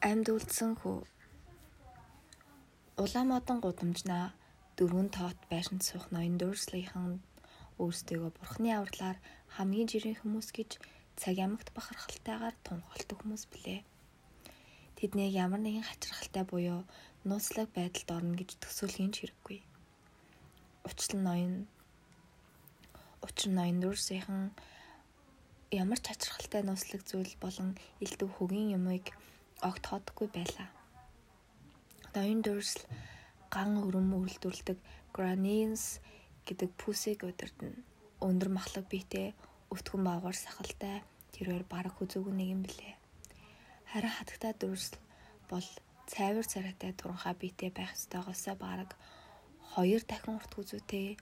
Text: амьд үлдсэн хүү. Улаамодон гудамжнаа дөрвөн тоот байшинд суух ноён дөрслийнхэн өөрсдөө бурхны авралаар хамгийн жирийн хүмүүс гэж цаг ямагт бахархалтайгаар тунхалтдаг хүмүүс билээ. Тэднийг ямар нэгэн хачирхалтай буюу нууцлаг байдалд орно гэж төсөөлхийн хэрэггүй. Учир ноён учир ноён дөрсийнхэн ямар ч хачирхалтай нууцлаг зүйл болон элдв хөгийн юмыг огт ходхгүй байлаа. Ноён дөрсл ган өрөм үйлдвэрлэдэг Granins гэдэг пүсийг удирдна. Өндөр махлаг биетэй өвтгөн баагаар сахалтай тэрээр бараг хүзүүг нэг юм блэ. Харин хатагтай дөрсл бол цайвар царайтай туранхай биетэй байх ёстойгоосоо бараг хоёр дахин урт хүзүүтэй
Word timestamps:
амьд 0.00 0.32
үлдсэн 0.32 0.80
хүү. 0.80 1.04
Улаамодон 3.04 3.58
гудамжнаа 3.60 4.32
дөрвөн 4.76 5.12
тоот 5.12 5.36
байшинд 5.52 5.84
суух 5.84 6.08
ноён 6.08 6.40
дөрслийнхэн 6.40 7.20
өөрсдөө 7.76 8.32
бурхны 8.32 8.72
авралаар 8.72 9.20
хамгийн 9.60 9.90
жирийн 9.92 10.16
хүмүүс 10.24 10.48
гэж 10.56 10.70
цаг 11.20 11.36
ямагт 11.36 11.68
бахархалтайгаар 11.76 12.56
тунхалтдаг 12.64 13.18
хүмүүс 13.20 13.44
билээ. 13.52 13.84
Тэднийг 14.96 15.36
ямар 15.36 15.60
нэгэн 15.60 15.84
хачирхалтай 15.84 16.44
буюу 16.48 16.80
нууцлаг 17.28 17.68
байдалд 17.76 18.08
орно 18.16 18.34
гэж 18.40 18.56
төсөөлхийн 18.56 19.12
хэрэггүй. 19.12 19.58
Учир 20.88 21.12
ноён 21.20 21.68
учир 23.20 23.52
ноён 23.52 23.84
дөрсийнхэн 23.84 24.48
ямар 25.76 26.00
ч 26.00 26.08
хачирхалтай 26.08 26.64
нууцлаг 26.64 27.04
зүйл 27.04 27.36
болон 27.36 27.76
элдв 28.00 28.32
хөгийн 28.40 28.80
юмыг 28.80 29.12
огт 29.68 29.84
ходхгүй 29.86 30.28
байлаа. 30.32 30.68
Ноён 32.14 32.40
дөрсл 32.42 32.82
ган 33.54 33.76
өрөм 33.86 34.08
үйлдвэрлэдэг 34.18 34.78
Granins 35.14 36.00
гэдэг 36.46 36.70
пүсийг 36.80 37.22
удирдна. 37.28 37.70
Өндөр 38.24 38.50
махлаг 38.50 38.86
биетэй 38.90 39.34
өвтгөн 39.72 40.02
баагаар 40.06 40.36
сахалтай 40.38 41.02
тэрээр 41.34 41.64
бараг 41.68 41.94
хүзүүг 41.96 42.26
нэг 42.34 42.48
юм 42.54 42.62
блэ. 42.66 42.98
Харин 43.90 44.12
хатагтай 44.16 44.52
дөрсл 44.58 44.96
бол 45.50 45.66
цайвар 46.10 46.46
царайтай 46.46 46.92
туранхай 46.94 47.34
биетэй 47.38 47.70
байх 47.70 47.94
ёстойгоосоо 47.94 48.54
бараг 48.58 48.90
хоёр 49.74 50.02
дахин 50.06 50.38
урт 50.38 50.52
хүзүүтэй 50.54 51.18